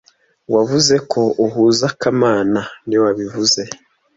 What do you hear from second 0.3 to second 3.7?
Wavuze ko uhuze kamana niwe wabivuze